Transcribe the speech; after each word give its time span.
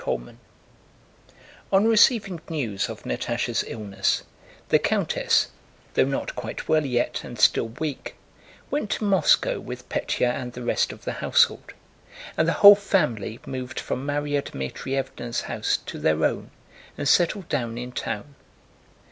CHAPTER 0.03 0.11
XVI 0.31 0.35
On 1.73 1.87
receiving 1.87 2.41
news 2.49 2.89
of 2.89 3.03
Natásha's 3.03 3.63
illness, 3.67 4.23
the 4.69 4.79
countess, 4.79 5.49
though 5.93 6.05
not 6.05 6.35
quite 6.35 6.67
well 6.67 6.83
yet 6.87 7.23
and 7.23 7.37
still 7.37 7.67
weak, 7.67 8.15
went 8.71 8.89
to 8.89 9.03
Moscow 9.03 9.59
with 9.59 9.87
Pétya 9.89 10.31
and 10.33 10.53
the 10.53 10.63
rest 10.63 10.91
of 10.91 11.05
the 11.05 11.11
household, 11.21 11.75
and 12.35 12.47
the 12.47 12.53
whole 12.65 12.73
family 12.73 13.39
moved 13.45 13.79
from 13.79 14.07
Márya 14.07 14.41
Dmítrievna's 14.43 15.41
house 15.41 15.77
to 15.85 15.99
their 15.99 16.25
own 16.25 16.49
and 16.97 17.07
settled 17.07 17.47
down 17.47 17.77
in 17.77 17.91
town. 17.91 18.33